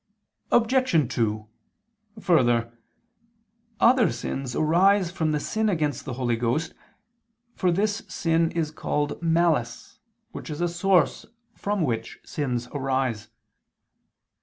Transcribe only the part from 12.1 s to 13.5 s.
sins arise.